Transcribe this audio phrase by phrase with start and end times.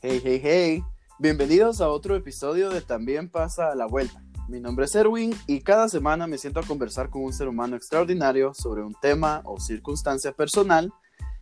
[0.00, 0.84] Hey, hey, hey.
[1.18, 4.22] Bienvenidos a otro episodio de También pasa a la vuelta.
[4.46, 7.74] Mi nombre es Erwin y cada semana me siento a conversar con un ser humano
[7.74, 10.92] extraordinario sobre un tema o circunstancia personal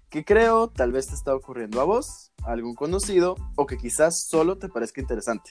[0.09, 4.27] que creo tal vez te está ocurriendo a vos, a algún conocido o que quizás
[4.27, 5.51] solo te parezca interesante.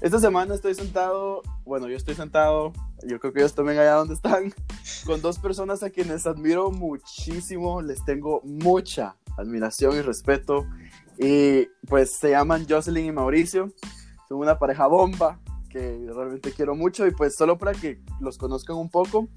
[0.00, 2.72] Esta semana estoy sentado, bueno, yo estoy sentado,
[3.06, 4.54] yo creo que ellos también allá donde están,
[5.04, 10.66] con dos personas a quienes admiro muchísimo, les tengo mucha admiración y respeto.
[11.22, 13.68] Y pues se llaman Jocelyn y Mauricio,
[14.26, 15.38] son una pareja bomba
[15.68, 19.28] que realmente quiero mucho y pues solo para que los conozcan un poco,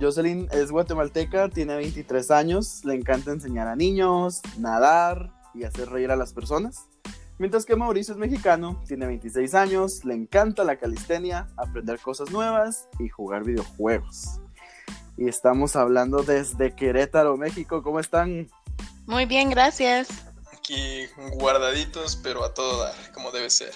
[0.00, 6.10] Jocelyn es guatemalteca, tiene 23 años, le encanta enseñar a niños, nadar y hacer reír
[6.10, 6.88] a las personas.
[7.38, 12.88] Mientras que Mauricio es mexicano, tiene 26 años, le encanta la calistenia, aprender cosas nuevas
[12.98, 14.40] y jugar videojuegos.
[15.16, 17.82] Y estamos hablando desde Querétaro, México.
[17.82, 18.48] ¿Cómo están?
[19.06, 20.27] Muy bien, gracias.
[20.68, 21.06] Aquí
[21.38, 23.72] guardaditos, pero a todo dar, como debe ser.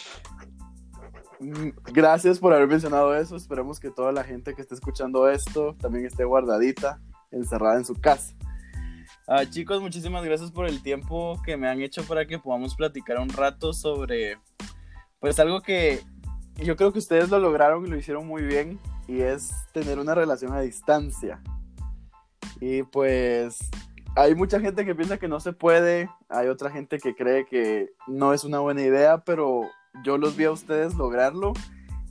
[1.41, 3.35] Mm, gracias por haber mencionado eso.
[3.35, 7.95] Esperemos que toda la gente que esté escuchando esto también esté guardadita, encerrada en su
[7.95, 8.35] casa.
[9.27, 13.19] Ah, chicos, muchísimas gracias por el tiempo que me han hecho para que podamos platicar
[13.21, 14.37] un rato sobre,
[15.19, 16.03] pues algo que
[16.57, 20.15] yo creo que ustedes lo lograron y lo hicieron muy bien, y es tener una
[20.15, 21.41] relación a distancia.
[22.61, 23.61] Y pues
[24.17, 27.91] hay mucha gente que piensa que no se puede, hay otra gente que cree que
[28.07, 29.63] no es una buena idea, pero
[30.05, 31.53] yo los vi a ustedes lograrlo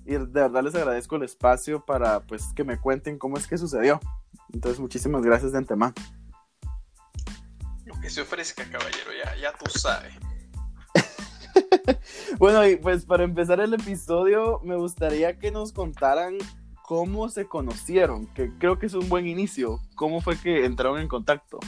[0.05, 3.57] y de verdad les agradezco el espacio para pues que me cuenten cómo es que
[3.57, 3.99] sucedió.
[4.53, 5.93] Entonces muchísimas gracias de antemano
[8.01, 10.13] que se ofrezca, caballero, ya, ya tú sabes.
[12.39, 16.37] bueno, y pues para empezar el episodio, me gustaría que nos contaran
[16.83, 19.79] cómo se conocieron, que creo que es un buen inicio.
[19.95, 21.59] ¿Cómo fue que entraron en contacto?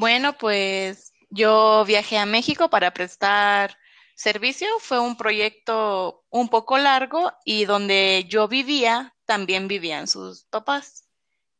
[0.00, 3.76] Bueno, pues yo viajé a México para prestar
[4.14, 4.66] servicio.
[4.78, 11.04] Fue un proyecto un poco largo y donde yo vivía, también vivían sus papás.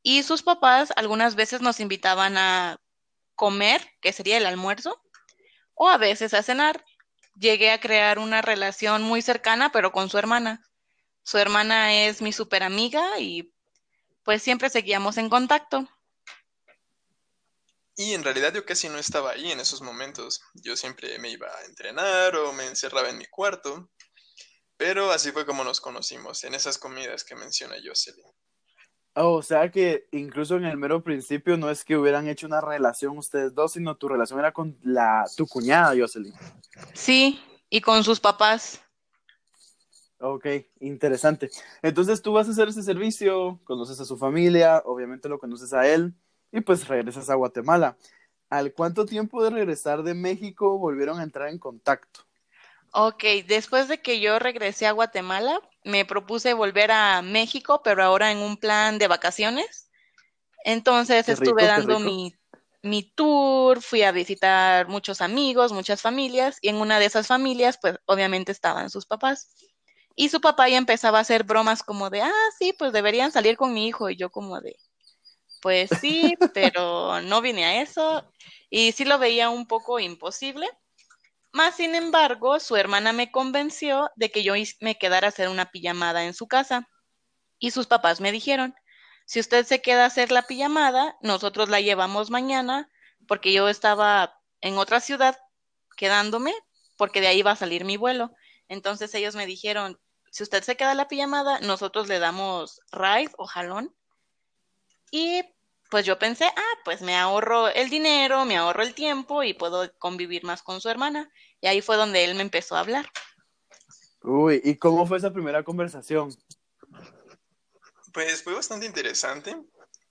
[0.02, 2.80] Y sus papás algunas veces nos invitaban a
[3.34, 5.02] comer, que sería el almuerzo,
[5.74, 6.82] o a veces a cenar.
[7.38, 10.62] Llegué a crear una relación muy cercana, pero con su hermana.
[11.24, 13.52] Su hermana es mi super amiga y
[14.24, 15.86] pues siempre seguíamos en contacto.
[18.00, 20.40] Y en realidad yo casi no estaba ahí en esos momentos.
[20.54, 23.90] Yo siempre me iba a entrenar o me encerraba en mi cuarto.
[24.78, 28.24] Pero así fue como nos conocimos, en esas comidas que menciona Jocelyn.
[29.16, 32.62] Oh, o sea que incluso en el mero principio no es que hubieran hecho una
[32.62, 36.32] relación ustedes dos, sino tu relación era con la tu cuñada, Jocelyn.
[36.94, 37.38] Sí,
[37.68, 38.80] y con sus papás.
[40.20, 40.46] Ok,
[40.80, 41.50] interesante.
[41.82, 45.86] Entonces tú vas a hacer ese servicio, conoces a su familia, obviamente lo conoces a
[45.86, 46.14] él,
[46.52, 47.96] y pues regresas a Guatemala.
[48.48, 52.20] ¿Al cuánto tiempo de regresar de México volvieron a entrar en contacto?
[52.92, 58.32] Ok, después de que yo regresé a Guatemala, me propuse volver a México, pero ahora
[58.32, 59.88] en un plan de vacaciones.
[60.64, 62.34] Entonces estuve dando mi,
[62.82, 67.78] mi tour, fui a visitar muchos amigos, muchas familias, y en una de esas familias,
[67.80, 69.54] pues obviamente estaban sus papás.
[70.16, 73.56] Y su papá ya empezaba a hacer bromas como de, ah, sí, pues deberían salir
[73.56, 74.10] con mi hijo.
[74.10, 74.76] Y yo como de,
[75.60, 78.30] pues sí, pero no vine a eso.
[78.68, 80.68] Y sí lo veía un poco imposible.
[81.52, 85.70] Más sin embargo, su hermana me convenció de que yo me quedara a hacer una
[85.70, 86.88] pijamada en su casa.
[87.58, 88.74] Y sus papás me dijeron,
[89.26, 92.90] si usted se queda a hacer la pijamada, nosotros la llevamos mañana,
[93.28, 95.38] porque yo estaba en otra ciudad
[95.96, 96.54] quedándome,
[96.96, 98.32] porque de ahí va a salir mi vuelo.
[98.68, 100.00] Entonces ellos me dijeron,
[100.30, 103.94] si usted se queda a la pijamada, nosotros le damos ride o jalón.
[105.10, 105.42] Y
[105.90, 109.92] pues yo pensé, ah, pues me ahorro el dinero, me ahorro el tiempo y puedo
[109.98, 111.30] convivir más con su hermana.
[111.60, 113.10] Y ahí fue donde él me empezó a hablar.
[114.22, 116.34] Uy, ¿y cómo fue esa primera conversación?
[118.12, 119.56] Pues fue bastante interesante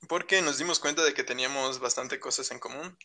[0.08, 2.97] porque nos dimos cuenta de que teníamos bastante cosas en común.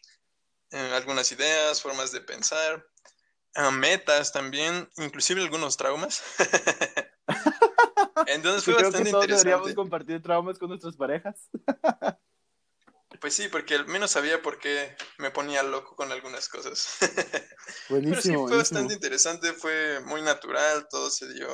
[0.71, 2.85] Eh, algunas ideas, formas de pensar,
[3.55, 6.23] ah, metas también, inclusive algunos traumas.
[8.27, 9.49] Entonces fue bastante que interesante.
[9.49, 11.49] Deberíamos compartir traumas con nuestras parejas.
[13.21, 16.99] Pues sí, porque al menos sabía por qué me ponía loco con algunas cosas.
[17.89, 18.11] Buenísimo.
[18.21, 21.49] Pero sí, fue bastante interesante, fue muy natural, todo se dio.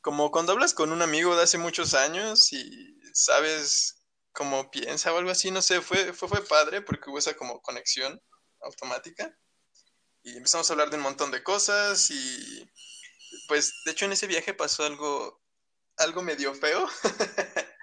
[0.00, 5.18] Como cuando hablas con un amigo de hace muchos años y sabes cómo piensa o
[5.18, 8.20] algo así, no sé, fue, fue, fue padre porque hubo esa como conexión
[8.60, 9.36] automática.
[10.22, 12.68] Y empezamos a hablar de un montón de cosas y
[13.48, 15.40] pues de hecho en ese viaje pasó algo,
[15.98, 16.88] algo medio feo.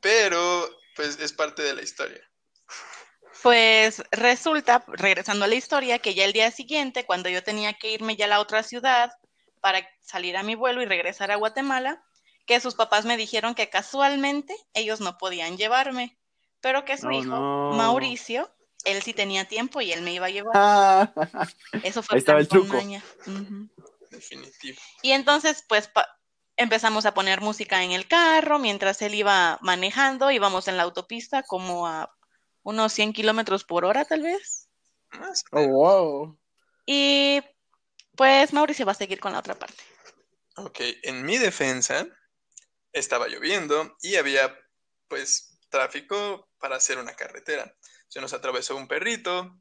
[0.00, 2.20] Pero pues es parte de la historia.
[3.42, 7.90] Pues resulta, regresando a la historia, que ya el día siguiente, cuando yo tenía que
[7.90, 9.12] irme ya a la otra ciudad
[9.60, 12.04] para salir a mi vuelo y regresar a Guatemala,
[12.46, 16.18] que sus papás me dijeron que casualmente ellos no podían llevarme,
[16.60, 17.70] pero que su Oh, hijo, no.
[17.72, 20.52] Mauricio, él sí tenía tiempo y él me iba a llevar.
[20.54, 21.12] Ah,
[21.82, 22.76] Eso fue ahí estaba el truco.
[24.10, 24.78] Definitivo.
[25.02, 26.08] Y entonces, pues, pa-
[26.62, 31.42] empezamos a poner música en el carro mientras él iba manejando, íbamos en la autopista
[31.42, 32.14] como a
[32.62, 34.68] unos 100 kilómetros por hora, tal vez.
[35.50, 36.38] Oh, wow.
[36.86, 37.42] Y
[38.16, 39.82] pues Mauricio va a seguir con la otra parte.
[40.56, 42.06] Ok, en mi defensa
[42.92, 44.54] estaba lloviendo y había
[45.08, 47.74] pues tráfico para hacer una carretera.
[48.08, 49.58] Se nos atravesó un perrito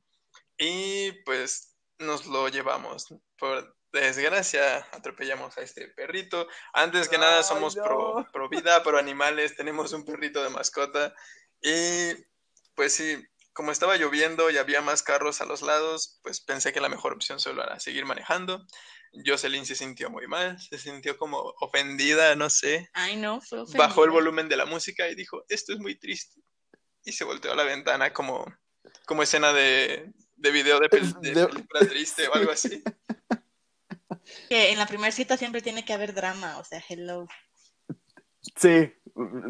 [0.57, 3.13] y pues nos lo llevamos.
[3.37, 6.47] Por desgracia atropellamos a este perrito.
[6.73, 8.31] Antes que nada somos pro, no.
[8.31, 11.13] pro vida, pro animales, tenemos un perrito de mascota
[11.61, 12.13] y
[12.75, 13.21] pues sí,
[13.53, 17.13] como estaba lloviendo y había más carros a los lados, pues pensé que la mejor
[17.13, 18.65] opción solo era seguir manejando.
[19.25, 22.89] Jocelyn se sintió muy mal, se sintió como ofendida, no sé.
[22.93, 24.11] Ay, no, fue Bajó el ofendida.
[24.11, 26.39] volumen de la música y dijo, esto es muy triste.
[27.03, 28.45] Y se volteó a la ventana como,
[29.05, 32.81] como escena de, de video de, pel- De- película triste o algo así.
[34.49, 37.27] Que en la primera cita siempre tiene que haber drama, o sea, hello.
[38.55, 38.93] Sí,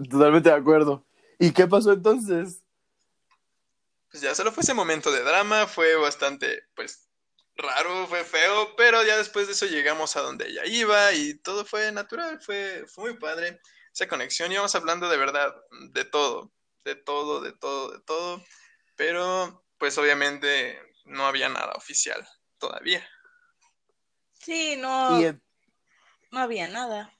[0.09, 1.05] totalmente de acuerdo.
[1.39, 2.61] ¿Y qué pasó entonces?
[4.11, 7.07] Pues ya solo fue ese momento de drama, fue bastante, pues,
[7.55, 11.65] raro, fue feo, pero ya después de eso llegamos a donde ella iba y todo
[11.65, 13.59] fue natural, fue, fue muy padre.
[13.93, 15.53] Esa conexión, íbamos hablando de verdad,
[15.89, 16.51] de todo,
[16.85, 18.43] de todo, de todo, de todo,
[18.95, 22.25] pero pues obviamente no había nada oficial
[22.57, 23.05] todavía.
[24.43, 25.25] Sí, no, Y
[26.31, 27.13] no había nada.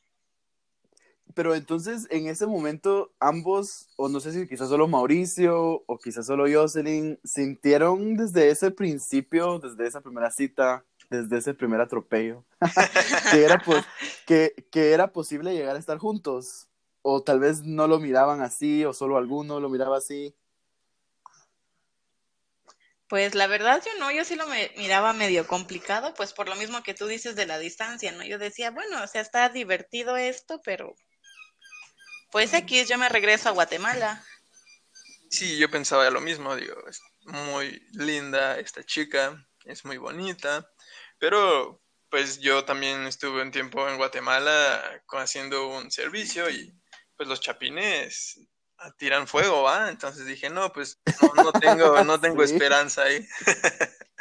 [1.34, 6.26] pero entonces en ese momento ambos, o no sé si quizás solo Mauricio o quizás
[6.26, 12.44] solo Jocelyn, sintieron desde ese principio, desde esa primera cita, desde ese primer atropello,
[13.32, 13.84] que era, pues,
[14.26, 16.68] que, que era posible llegar a estar juntos.
[17.04, 20.36] O tal vez no lo miraban así, o solo alguno lo miraba así.
[23.12, 26.56] Pues la verdad yo no, yo sí lo me miraba medio complicado, pues por lo
[26.56, 28.24] mismo que tú dices de la distancia, ¿no?
[28.24, 30.96] Yo decía, bueno, o sea, está divertido esto, pero
[32.32, 34.26] pues aquí yo me regreso a Guatemala.
[35.30, 40.72] Sí, yo pensaba lo mismo, digo, es muy linda esta chica, es muy bonita,
[41.20, 46.74] pero pues yo también estuve un tiempo en Guatemala haciendo un servicio y
[47.18, 48.40] pues los chapines
[48.98, 49.90] tiran fuego, ¿va?
[49.90, 52.54] Entonces dije, no, pues no, no tengo, no tengo Sí.
[52.54, 53.26] esperanza ahí.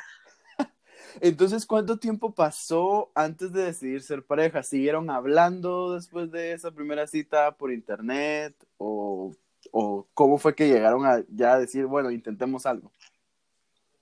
[1.21, 4.63] Entonces, ¿cuánto tiempo pasó antes de decidir ser pareja?
[4.63, 8.55] ¿Siguieron hablando después de esa primera cita por internet?
[8.79, 9.35] ¿O,
[9.71, 12.91] o cómo fue que llegaron a ya decir, bueno, intentemos algo?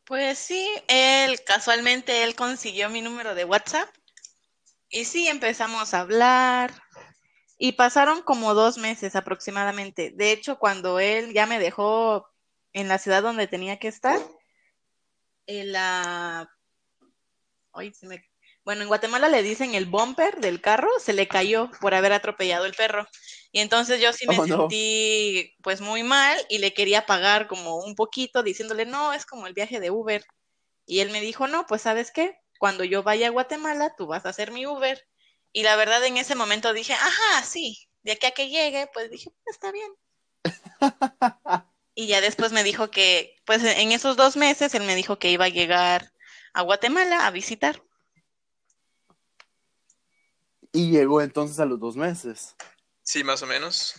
[0.04, 3.88] Pues sí, él casualmente él consiguió mi número de WhatsApp
[4.88, 6.72] y sí empezamos a hablar
[7.58, 10.12] y pasaron como dos meses aproximadamente.
[10.14, 12.28] De hecho, cuando él ya me dejó
[12.72, 14.20] en la ciudad donde tenía que estar,
[15.46, 16.48] en la...
[17.72, 18.24] Ay, se me-
[18.64, 22.66] Bueno, en Guatemala le dicen el bumper del carro, se le cayó por haber atropellado
[22.66, 23.06] el perro.
[23.50, 24.56] Y entonces yo sí me Oh, no.
[24.58, 29.46] sentí pues muy mal y le quería pagar como un poquito diciéndole, no, es como
[29.46, 30.22] el viaje de Uber.
[30.86, 34.26] Y él me dijo, no, pues sabes qué, cuando yo vaya a Guatemala, tú vas
[34.26, 35.02] a hacer mi Uber.
[35.52, 39.10] Y la verdad en ese momento dije, ajá, sí, de aquí a que llegue, pues
[39.10, 39.92] dije, "Pues, está bien.
[41.94, 45.30] Y ya después me dijo que, pues en esos dos meses, él me dijo que
[45.30, 46.12] iba a llegar
[46.52, 47.82] a Guatemala a visitar.
[50.72, 52.54] Y llegó entonces a los dos meses.
[53.02, 53.96] Sí, más o menos.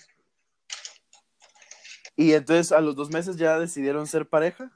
[2.15, 4.71] Y entonces a los dos meses ya decidieron ser pareja.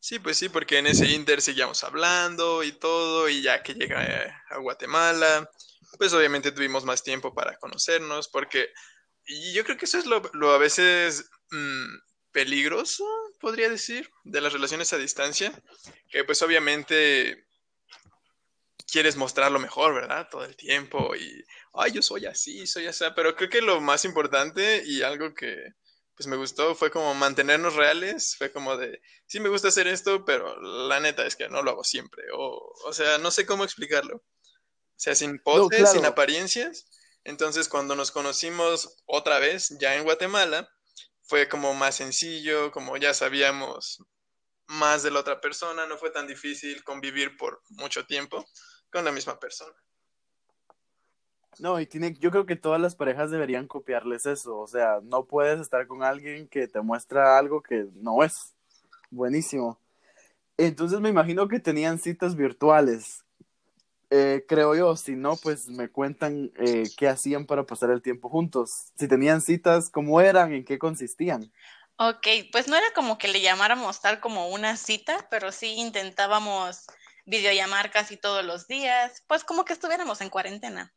[0.00, 3.94] Sí, pues sí, porque en ese inter seguíamos hablando y todo, y ya que llegué
[3.94, 5.50] a Guatemala,
[5.96, 8.68] pues obviamente tuvimos más tiempo para conocernos, porque
[9.52, 11.96] yo creo que eso es lo, lo a veces mm,
[12.32, 13.04] peligroso,
[13.40, 15.52] podría decir, de las relaciones a distancia,
[16.10, 17.46] que pues obviamente
[18.90, 20.28] quieres mostrar lo mejor, ¿verdad?
[20.30, 24.04] Todo el tiempo y, ay, yo soy así, soy así, pero creo que lo más
[24.04, 25.74] importante y algo que
[26.16, 30.24] pues me gustó fue como mantenernos reales, fue como de, sí me gusta hacer esto,
[30.24, 33.62] pero la neta es que no lo hago siempre, o, o sea, no sé cómo
[33.62, 34.24] explicarlo,
[34.98, 35.94] o sea, sin poses, claro.
[35.94, 36.86] sin apariencias,
[37.22, 40.68] entonces cuando nos conocimos otra vez, ya en Guatemala,
[41.22, 44.02] fue como más sencillo, como ya sabíamos
[44.66, 48.44] más de la otra persona, no fue tan difícil convivir por mucho tiempo
[48.90, 49.74] con la misma persona.
[51.60, 54.58] No, y tiene, yo creo que todas las parejas deberían copiarles eso.
[54.58, 58.54] O sea, no puedes estar con alguien que te muestra algo que no es.
[59.10, 59.80] buenísimo.
[60.56, 63.24] Entonces me imagino que tenían citas virtuales.
[64.10, 68.30] Eh, creo yo, si no, pues me cuentan eh, qué hacían para pasar el tiempo
[68.30, 68.92] juntos.
[68.98, 71.52] Si tenían citas, cómo eran, en qué consistían.
[71.96, 76.86] Ok, pues no era como que le llamáramos tal como una cita, pero sí intentábamos
[77.26, 80.94] videollamar casi todos los días, pues como que estuviéramos en cuarentena.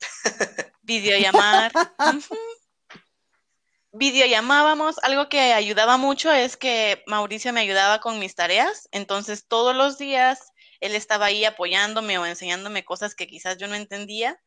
[0.82, 1.72] videollamar.
[3.92, 9.76] Videollamábamos, algo que ayudaba mucho es que Mauricio me ayudaba con mis tareas, entonces todos
[9.76, 10.51] los días
[10.82, 14.42] él estaba ahí apoyándome o enseñándome cosas que quizás yo no entendía.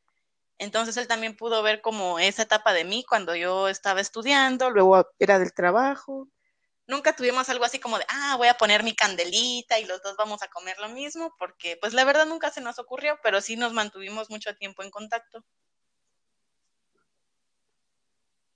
[0.57, 5.07] Entonces él también pudo ver como esa etapa de mí cuando yo estaba estudiando, luego
[5.17, 6.27] era del trabajo.
[6.87, 10.17] Nunca tuvimos algo así como de, ah, voy a poner mi candelita y los dos
[10.17, 13.55] vamos a comer lo mismo, porque pues la verdad nunca se nos ocurrió, pero sí
[13.55, 15.43] nos mantuvimos mucho tiempo en contacto.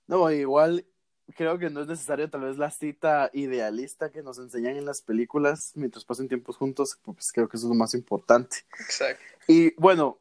[0.06, 0.86] No, igual
[1.36, 5.02] creo que no es necesario tal vez la cita idealista que nos enseñan en las
[5.02, 8.58] películas mientras pasen tiempos juntos, pues creo que eso es lo más importante.
[8.78, 9.22] Exacto.
[9.48, 10.18] Y bueno,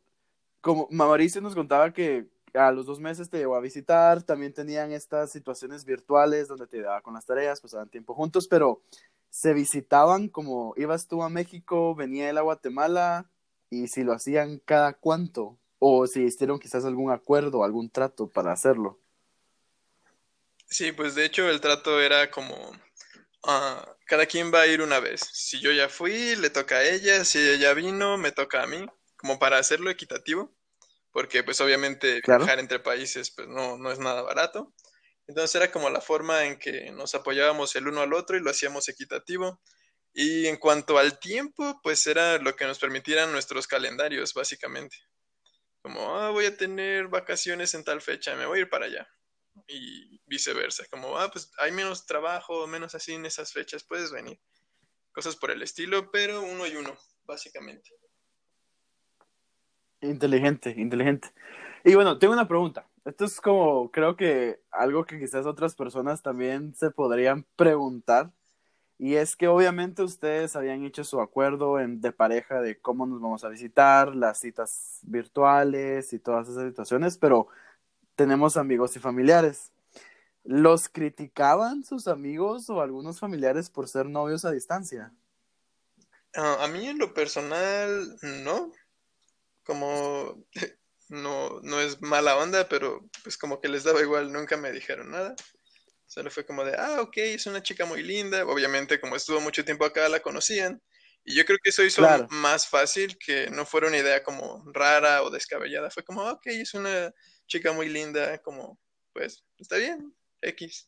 [0.61, 4.91] como Mauricio nos contaba que a los dos meses te llevó a visitar, también tenían
[4.91, 8.81] estas situaciones virtuales donde te daba con las tareas, pasaban tiempo juntos, pero
[9.29, 13.29] se visitaban como ibas tú a México, venía él a Guatemala
[13.69, 18.51] y si lo hacían cada cuánto o si hicieron quizás algún acuerdo, algún trato para
[18.51, 18.99] hacerlo.
[20.69, 22.71] Sí, pues de hecho el trato era como
[23.43, 25.21] ah, cada quien va a ir una vez.
[25.33, 28.67] Si yo ya fui, le toca a ella, si ella ya vino, me toca a
[28.67, 28.85] mí,
[29.17, 30.55] como para hacerlo equitativo,
[31.11, 34.73] porque pues obviamente viajar entre países pues no, no es nada barato.
[35.27, 38.51] Entonces era como la forma en que nos apoyábamos el uno al otro y lo
[38.51, 39.61] hacíamos equitativo.
[40.13, 44.97] Y en cuanto al tiempo, pues era lo que nos permitieran nuestros calendarios, básicamente.
[45.81, 49.07] Como, ah, voy a tener vacaciones en tal fecha, me voy a ir para allá
[49.67, 54.39] y viceversa, como, ah, pues hay menos trabajo, menos así en esas fechas, puedes venir.
[55.11, 57.91] Cosas por el estilo, pero uno y uno, básicamente.
[60.01, 61.33] Inteligente, inteligente.
[61.83, 62.87] Y bueno, tengo una pregunta.
[63.05, 68.31] Esto es como, creo que algo que quizás otras personas también se podrían preguntar.
[68.97, 73.21] Y es que obviamente ustedes habían hecho su acuerdo en, de pareja de cómo nos
[73.21, 77.47] vamos a visitar, las citas virtuales y todas esas situaciones, pero
[78.19, 79.71] tenemos amigos y familiares.
[80.43, 85.13] ¿Los criticaban sus amigos o algunos familiares por ser novios a distancia?
[86.35, 88.73] Ah, a mí en lo personal, no.
[89.63, 90.45] Como
[91.07, 95.11] no, no es mala onda, pero pues como que les daba igual, nunca me dijeron
[95.11, 95.33] nada.
[96.05, 98.45] Solo fue como de, ah, ok, es una chica muy linda.
[98.45, 100.81] Obviamente, como estuvo mucho tiempo acá, la conocían.
[101.23, 105.23] Y yo creo que eso hizo más fácil que no fuera una idea como rara
[105.23, 105.89] o descabellada.
[105.89, 107.13] Fue como, ok, es una
[107.49, 108.79] chica muy linda, como,
[109.11, 110.87] pues, está bien, X.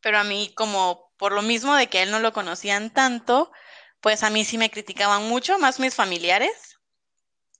[0.00, 3.52] Pero a mí, como por lo mismo de que él no lo conocían tanto,
[4.00, 6.80] pues a mí sí me criticaban mucho, más mis familiares.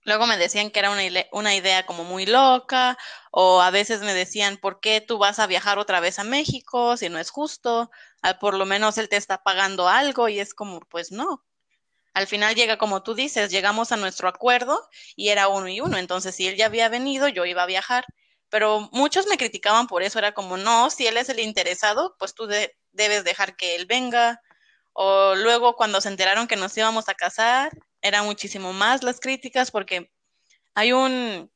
[0.05, 2.97] Luego me decían que era una, una idea como muy loca,
[3.31, 6.97] o a veces me decían, ¿por qué tú vas a viajar otra vez a México
[6.97, 7.91] si no es justo?
[8.23, 11.45] Ah, por lo menos él te está pagando algo y es como, pues no.
[12.19, 14.85] Al final llega como tú dices, llegamos a nuestro acuerdo
[15.15, 15.99] y era uno y uno.
[15.99, 18.05] Entonces, si él ya había venido, yo iba a viajar.
[18.49, 20.19] Pero muchos me criticaban por eso.
[20.19, 22.49] Era como, no, si él es el interesado, pues tú
[22.91, 24.43] debes dejar que él venga.
[24.95, 27.71] O luego cuando se enteraron que nos íbamos a casar,
[28.03, 30.11] eran muchísimo más las críticas porque
[30.75, 31.53] hay un,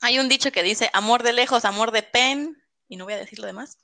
[0.00, 3.18] hay un dicho que dice amor de lejos, amor de pen, y no voy a
[3.18, 3.78] decir lo demás.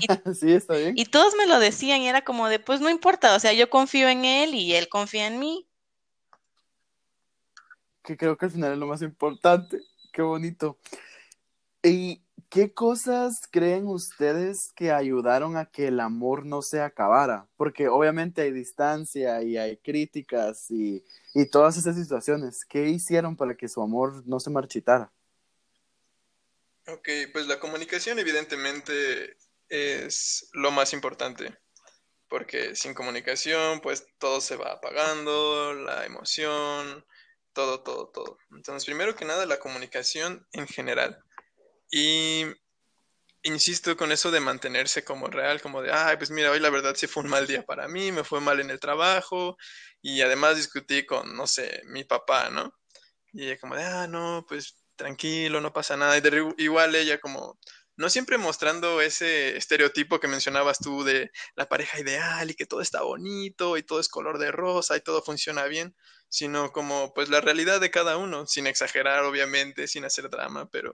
[0.00, 0.94] Y, sí, está bien.
[0.96, 3.70] Y todos me lo decían y era como de, pues no importa, o sea, yo
[3.70, 5.68] confío en él y él confía en mí.
[8.02, 9.80] Que creo que al final es lo más importante.
[10.12, 10.78] Qué bonito.
[11.82, 17.46] ¿Y qué cosas creen ustedes que ayudaron a que el amor no se acabara?
[17.56, 21.04] Porque obviamente hay distancia y hay críticas y,
[21.34, 22.64] y todas esas situaciones.
[22.64, 25.12] ¿Qué hicieron para que su amor no se marchitara?
[26.88, 29.36] Ok, pues la comunicación evidentemente
[29.68, 31.56] es lo más importante,
[32.28, 37.04] porque sin comunicación, pues todo se va apagando, la emoción,
[37.52, 38.38] todo, todo, todo.
[38.52, 41.18] Entonces, primero que nada, la comunicación en general.
[41.90, 42.44] Y
[43.42, 46.94] insisto con eso de mantenerse como real, como de, ay, pues mira, hoy la verdad
[46.96, 49.56] sí fue un mal día para mí, me fue mal en el trabajo
[50.02, 52.74] y además discutí con, no sé, mi papá, ¿no?
[53.32, 56.18] Y ella como de, ah, no, pues tranquilo, no pasa nada.
[56.18, 56.22] Y
[56.62, 57.58] igual ella como,
[57.98, 62.80] no siempre mostrando ese estereotipo que mencionabas tú de la pareja ideal y que todo
[62.80, 65.96] está bonito y todo es color de rosa y todo funciona bien,
[66.28, 70.92] sino como pues la realidad de cada uno, sin exagerar obviamente, sin hacer drama, pero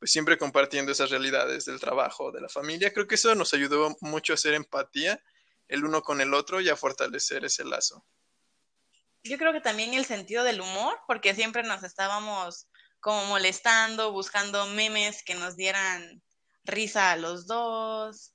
[0.00, 2.92] pues siempre compartiendo esas realidades del trabajo, de la familia.
[2.92, 5.22] Creo que eso nos ayudó mucho a hacer empatía
[5.68, 8.04] el uno con el otro y a fortalecer ese lazo.
[9.22, 12.66] Yo creo que también el sentido del humor, porque siempre nos estábamos
[12.98, 16.20] como molestando, buscando memes que nos dieran
[16.64, 18.32] risa a los dos.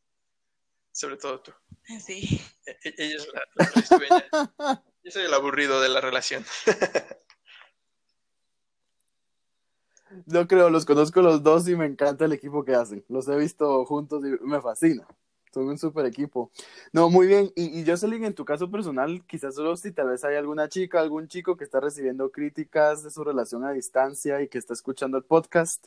[0.91, 1.51] Sobre todo tú.
[1.99, 2.41] Sí.
[2.65, 6.45] E, e, ella es la, Yo soy el aburrido de la relación.
[10.25, 13.03] No creo, los conozco los dos y me encanta el equipo que hacen.
[13.09, 15.05] Los he visto juntos y me fascina.
[15.53, 16.51] Son un super equipo.
[16.91, 17.51] No, muy bien.
[17.55, 20.99] Y, y Jocelyn, en tu caso personal, quizás solo si tal vez hay alguna chica,
[20.99, 25.17] algún chico que está recibiendo críticas de su relación a distancia y que está escuchando
[25.17, 25.85] el podcast,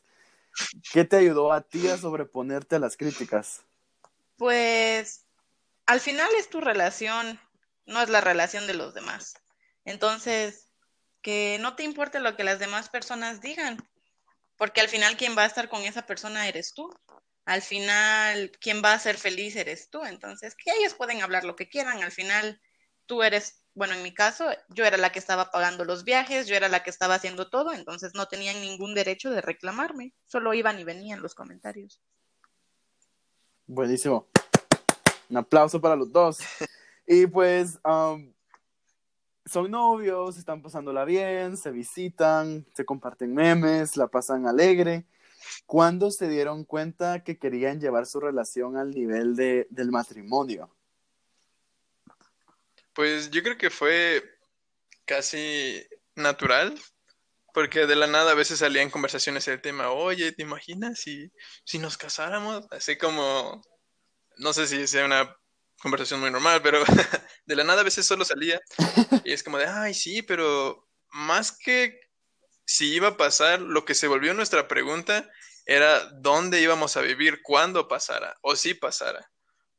[0.92, 3.62] ¿qué te ayudó a ti a sobreponerte a las críticas?
[4.36, 5.26] Pues
[5.86, 7.40] al final es tu relación,
[7.86, 9.34] no es la relación de los demás.
[9.84, 10.68] Entonces,
[11.22, 13.78] que no te importe lo que las demás personas digan,
[14.56, 16.90] porque al final quien va a estar con esa persona eres tú
[17.48, 20.04] al final quien va a ser feliz eres tú.
[20.04, 22.60] Entonces, que ellos pueden hablar lo que quieran, al final
[23.06, 26.56] tú eres, bueno, en mi caso, yo era la que estaba pagando los viajes, yo
[26.56, 30.80] era la que estaba haciendo todo, entonces no tenían ningún derecho de reclamarme, solo iban
[30.80, 32.02] y venían los comentarios.
[33.68, 34.26] Buenísimo.
[35.30, 36.38] Un aplauso para los dos.
[37.06, 38.34] Y pues, um,
[39.46, 45.06] son novios, están pasándola bien, se visitan, se comparten memes, la pasan alegre.
[45.66, 50.68] ¿Cuándo se dieron cuenta que querían llevar su relación al nivel de, del matrimonio?
[52.98, 54.24] Pues yo creo que fue
[55.04, 55.86] casi
[56.16, 56.74] natural,
[57.54, 61.30] porque de la nada a veces salían conversaciones el tema, oye, ¿te imaginas si,
[61.64, 62.66] si nos casáramos?
[62.72, 63.62] Así como,
[64.38, 65.32] no sé si sea una
[65.80, 66.82] conversación muy normal, pero
[67.46, 68.60] de la nada a veces solo salía
[69.24, 72.00] y es como de, ay, sí, pero más que
[72.64, 75.30] si iba a pasar, lo que se volvió nuestra pregunta
[75.66, 79.30] era dónde íbamos a vivir cuando pasara o si pasara,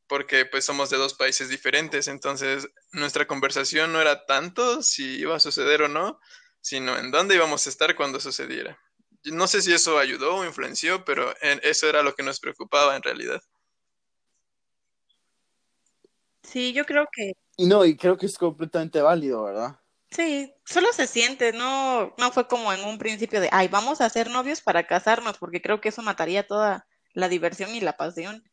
[0.10, 5.36] porque pues somos de dos países diferentes, entonces nuestra conversación no era tanto si iba
[5.36, 6.20] a suceder o no,
[6.60, 8.78] sino en dónde íbamos a estar cuando sucediera.
[9.26, 13.04] No sé si eso ayudó o influenció, pero eso era lo que nos preocupaba en
[13.04, 13.42] realidad.
[16.44, 17.34] Sí, yo creo que...
[17.58, 19.80] Y no, y creo que es completamente válido, ¿verdad?
[20.10, 24.10] Sí, solo se siente, no, no fue como en un principio de, ay, vamos a
[24.10, 28.44] ser novios para casarnos, porque creo que eso mataría toda la diversión y la pasión.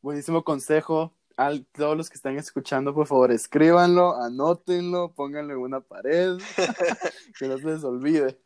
[0.00, 1.14] Buenísimo consejo.
[1.36, 6.36] A todos los que están escuchando, por favor, escríbanlo, anótenlo, pónganlo en una pared,
[7.38, 8.40] que no se les olvide.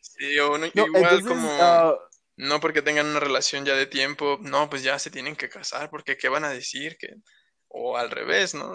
[0.00, 1.96] Sí, o igual como, ah,
[2.36, 5.88] no porque tengan una relación ya de tiempo, no, pues ya se tienen que casar,
[5.88, 6.96] porque ¿qué van a decir?
[6.98, 7.14] que
[7.68, 8.74] O al revés, ¿no?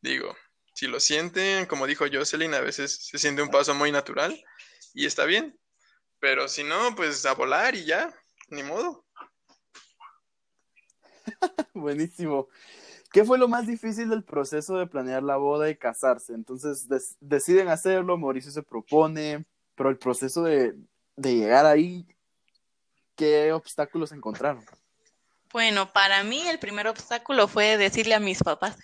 [0.00, 0.36] Digo,
[0.72, 4.36] si lo sienten, como dijo Jocelyn, a veces se siente un paso muy natural
[4.94, 5.58] y está bien.
[6.18, 8.12] Pero si no, pues a volar y ya,
[8.48, 9.06] ni modo.
[11.74, 12.48] Buenísimo.
[13.12, 16.34] ¿Qué fue lo más difícil del proceso de planear la boda y casarse?
[16.34, 16.86] Entonces
[17.20, 19.44] deciden hacerlo, Mauricio se propone,
[19.74, 20.74] pero el proceso de,
[21.16, 22.06] de llegar ahí,
[23.14, 24.64] ¿qué obstáculos encontraron?
[25.52, 28.76] Bueno, para mí el primer obstáculo fue decirle a mis papás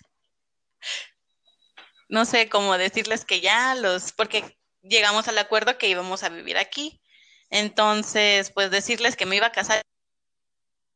[2.12, 6.58] no sé cómo decirles que ya los, porque llegamos al acuerdo que íbamos a vivir
[6.58, 7.00] aquí.
[7.48, 9.80] Entonces, pues decirles que me iba a casar.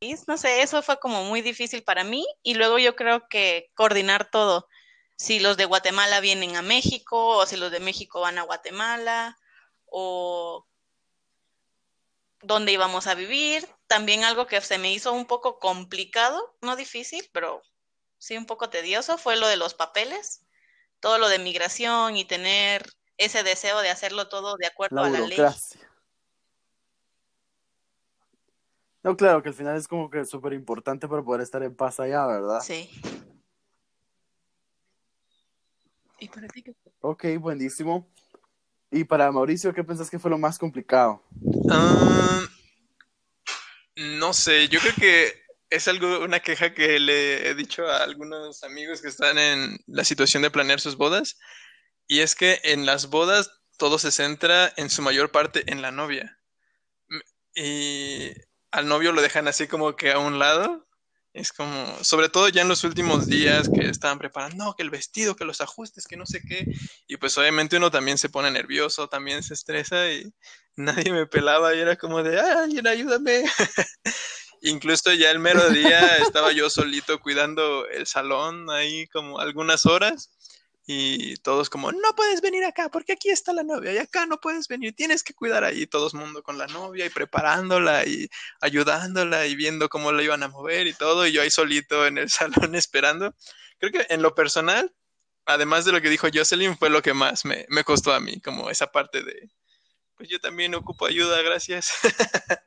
[0.00, 4.30] No sé, eso fue como muy difícil para mí y luego yo creo que coordinar
[4.30, 4.68] todo.
[5.16, 9.38] Si los de Guatemala vienen a México o si los de México van a Guatemala
[9.86, 10.66] o
[12.42, 13.66] dónde íbamos a vivir.
[13.86, 17.62] También algo que se me hizo un poco complicado, no difícil, pero
[18.18, 20.42] sí un poco tedioso, fue lo de los papeles
[21.00, 22.84] todo lo de migración y tener
[23.16, 25.38] ese deseo de hacerlo todo de acuerdo a la ley.
[29.06, 32.00] No, claro, que al final es como que súper importante para poder estar en paz
[32.00, 32.58] allá, ¿verdad?
[32.60, 32.90] Sí.
[36.18, 36.92] ¿Y para ti qué fue?
[37.02, 38.10] Ok, buenísimo.
[38.90, 41.22] Y para Mauricio, ¿qué pensás que fue lo más complicado?
[41.70, 42.46] Ah,
[43.94, 45.40] no sé, yo creo que
[45.70, 50.02] es algo, una queja que le he dicho a algunos amigos que están en la
[50.02, 51.38] situación de planear sus bodas,
[52.08, 55.92] y es que en las bodas todo se centra en su mayor parte en la
[55.92, 56.40] novia.
[57.54, 58.32] Y
[58.70, 60.86] al novio lo dejan así como que a un lado.
[61.32, 65.36] Es como, sobre todo ya en los últimos días que estaban preparando, que el vestido,
[65.36, 66.66] que los ajustes, que no sé qué.
[67.06, 70.32] Y pues obviamente uno también se pone nervioso, también se estresa y
[70.76, 73.44] nadie me pelaba y era como de, ay, ayúdame.
[74.62, 80.30] Incluso ya el mero día estaba yo solito cuidando el salón ahí como algunas horas
[80.86, 84.38] y todos como, no puedes venir acá porque aquí está la novia y acá no
[84.40, 88.28] puedes venir, tienes que cuidar ahí todo el mundo con la novia y preparándola y
[88.60, 92.18] ayudándola y viendo cómo la iban a mover y todo y yo ahí solito en
[92.18, 93.34] el salón esperando.
[93.78, 94.94] Creo que en lo personal,
[95.44, 98.40] además de lo que dijo Jocelyn, fue lo que más me, me costó a mí,
[98.40, 99.50] como esa parte de,
[100.16, 101.90] pues yo también ocupo ayuda, gracias.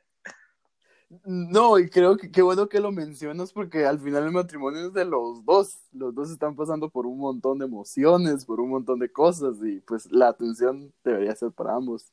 [1.24, 4.92] No, y creo que qué bueno que lo mencionas porque al final el matrimonio es
[4.92, 5.80] de los dos.
[5.92, 9.80] Los dos están pasando por un montón de emociones, por un montón de cosas y
[9.80, 12.12] pues la atención debería ser para ambos.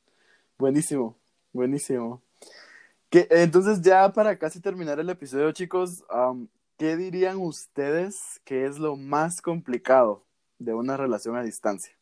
[0.58, 1.16] Buenísimo,
[1.52, 2.20] buenísimo.
[3.08, 6.02] Que, entonces ya para casi terminar el episodio, chicos,
[6.76, 10.24] ¿qué dirían ustedes que es lo más complicado
[10.58, 11.96] de una relación a distancia?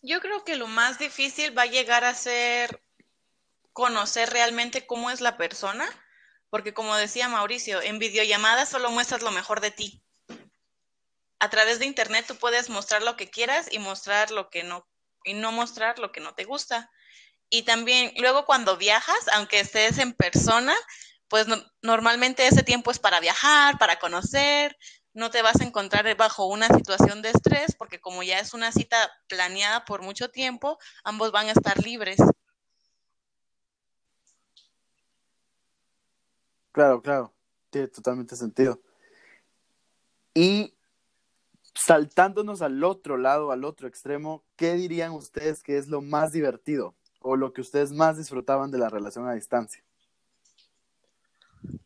[0.00, 2.80] Yo creo que lo más difícil va a llegar a ser
[3.72, 5.88] conocer realmente cómo es la persona,
[6.50, 10.02] porque como decía Mauricio, en videollamadas solo muestras lo mejor de ti.
[11.38, 14.86] A través de internet tú puedes mostrar lo que quieras y mostrar lo que no
[15.24, 16.90] y no mostrar lo que no te gusta.
[17.48, 20.74] Y también luego cuando viajas, aunque estés en persona,
[21.28, 21.46] pues
[21.80, 24.76] normalmente ese tiempo es para viajar, para conocer,
[25.14, 28.72] no te vas a encontrar bajo una situación de estrés porque como ya es una
[28.72, 32.18] cita planeada por mucho tiempo, ambos van a estar libres.
[36.72, 37.32] Claro, claro,
[37.70, 38.80] tiene totalmente sentido.
[40.34, 40.74] Y
[41.74, 46.94] saltándonos al otro lado, al otro extremo, ¿qué dirían ustedes que es lo más divertido
[47.20, 49.84] o lo que ustedes más disfrutaban de la relación a distancia?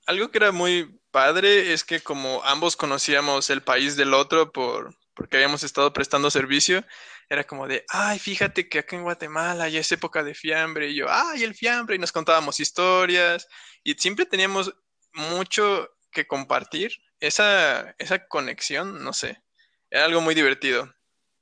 [0.07, 4.95] Algo que era muy padre es que como ambos conocíamos el país del otro por
[5.17, 6.85] porque habíamos estado prestando servicio,
[7.29, 10.97] era como de, ay, fíjate que acá en Guatemala ya es época de fiambre, y
[10.97, 13.47] yo, ay, el fiambre, y nos contábamos historias,
[13.83, 14.73] y siempre teníamos
[15.13, 16.93] mucho que compartir.
[17.19, 19.43] Esa, esa conexión, no sé,
[19.91, 20.93] era algo muy divertido.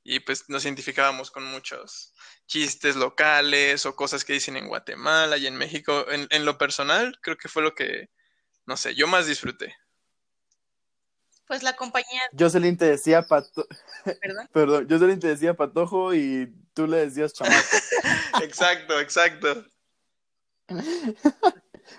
[0.03, 2.13] Y pues nos identificábamos con muchos
[2.45, 6.05] chistes locales o cosas que dicen en Guatemala y en México.
[6.11, 8.09] En, en lo personal, creo que fue lo que,
[8.65, 9.75] no sé, yo más disfruté.
[11.47, 12.21] Pues la compañía.
[12.37, 13.67] Jocelyn te decía pato.
[14.21, 14.49] ¿Perdón?
[14.51, 17.55] Perdón, Jocelyn te decía patojo y tú le decías chamaco.
[18.43, 19.65] exacto, exacto.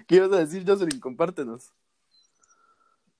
[0.08, 1.00] ¿Qué ibas a decir, Jocelyn?
[1.00, 1.72] Compártenos.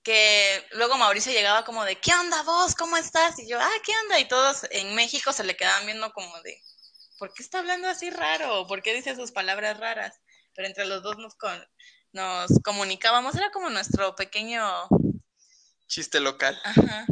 [0.03, 2.75] Que luego Mauricio llegaba como de, ¿qué onda vos?
[2.75, 3.39] ¿Cómo estás?
[3.39, 4.21] Y yo, ah, ¿qué onda?
[4.21, 6.61] Y todos en México se le quedaban viendo como de,
[7.19, 8.67] ¿por qué está hablando así raro?
[8.67, 10.21] ¿Por qué dice sus palabras raras?
[10.55, 11.37] Pero entre los dos nos,
[12.13, 14.63] nos comunicábamos, era como nuestro pequeño...
[15.87, 16.57] Chiste local.
[16.65, 17.07] Ajá.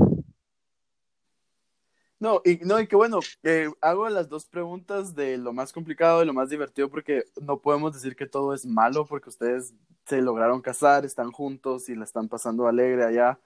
[2.25, 6.23] No, y, no, y qué bueno, eh, hago las dos preguntas de lo más complicado
[6.23, 9.75] y lo más divertido porque no podemos decir que todo es malo porque ustedes
[10.07, 13.39] se lograron casar, están juntos y la están pasando alegre allá.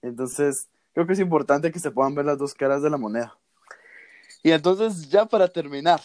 [0.00, 3.36] Entonces, creo que es importante que se puedan ver las dos caras de la moneda.
[4.42, 6.00] Y entonces, ya para terminar,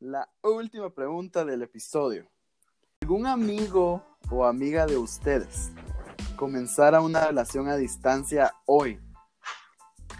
[0.00, 2.26] la última pregunta del episodio.
[3.02, 5.70] ¿Algún amigo o amiga de ustedes
[6.42, 9.00] comenzara una relación a distancia hoy?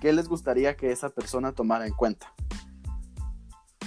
[0.00, 2.32] ¿qué les gustaría que esa persona tomara en cuenta?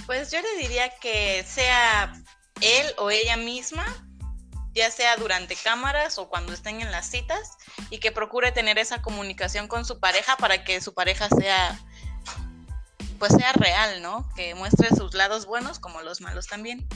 [0.04, 2.12] Pues yo le diría que sea
[2.60, 3.86] él o ella misma,
[4.74, 7.56] ya sea durante cámaras o cuando estén en las citas,
[7.88, 11.80] y que procure tener esa comunicación con su pareja para que su pareja sea
[13.18, 14.28] pues sea real, ¿no?
[14.36, 16.86] Que muestre sus lados buenos como los malos también.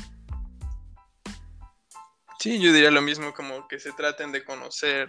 [2.39, 5.09] Sí, yo diría lo mismo, como que se traten de conocer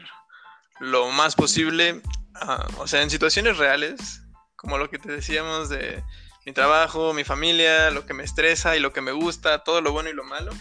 [0.80, 2.02] lo más posible
[2.36, 4.24] Ah, o sea, en situaciones reales,
[4.56, 6.04] como lo que te decíamos de
[6.46, 9.92] mi trabajo, mi familia, lo que me estresa y lo que me gusta, todo lo
[9.92, 10.52] bueno y lo malo,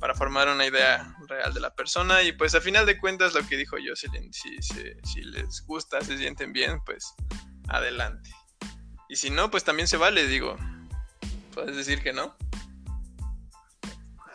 [0.00, 2.22] para formar una idea real de la persona.
[2.22, 6.16] Y pues a final de cuentas, lo que dijo Jocelyn, si, si les gusta, se
[6.18, 7.14] sienten bien, pues
[7.68, 8.30] adelante.
[9.08, 10.56] Y si no, pues también se vale, digo.
[11.54, 12.36] Puedes decir que no.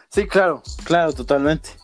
[0.10, 1.83] Sí, claro, claro, totalmente.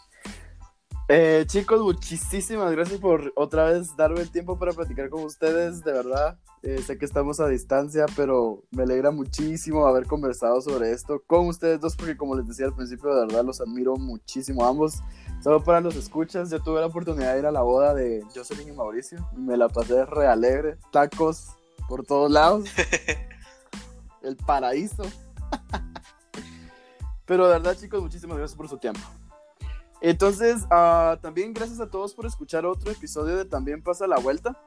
[1.12, 5.91] Eh, chicos, muchísimas gracias por otra vez darme el tiempo para platicar con ustedes, de
[5.91, 6.38] verdad.
[6.62, 11.48] Eh, sé que estamos a distancia, pero me alegra muchísimo haber conversado sobre esto con
[11.48, 15.02] ustedes dos, porque como les decía al principio, de verdad los admiro muchísimo ambos.
[15.41, 18.67] Solo para los escuchas, yo tuve la oportunidad de ir a la boda de Jocelyn
[18.67, 19.28] y Mauricio.
[19.36, 22.69] Y me la pasé re alegre, tacos por todos lados.
[24.22, 25.02] el paraíso.
[27.26, 29.02] pero de verdad, chicos, muchísimas gracias por su tiempo.
[30.01, 34.57] Entonces, uh, también gracias a todos por escuchar otro episodio de También pasa la vuelta.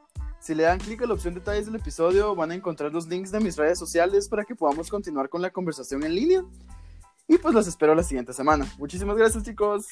[0.41, 3.31] Si le dan clic a la opción detalles del episodio, van a encontrar los links
[3.31, 6.45] de mis redes sociales para que podamos continuar con la conversación en línea.
[7.29, 8.67] Y pues los espero la siguiente semana.
[8.79, 9.87] Muchísimas gracias, chicos.